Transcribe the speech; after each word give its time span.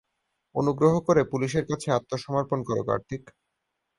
অনুগ্রহ 0.55 0.93
করে 1.07 1.21
পুলিশের 1.31 1.65
কাছে 1.69 1.87
আত্মসমর্পণ 1.91 2.59
করো 2.67 2.81
কার্তিক! 2.89 3.23